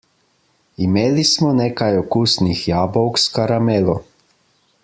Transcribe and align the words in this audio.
Imeli 0.85 1.25
smo 1.33 1.51
nekaj 1.59 1.91
okusnih 2.01 2.65
jabolk 2.73 3.23
s 3.27 3.37
karamelo. 3.37 4.01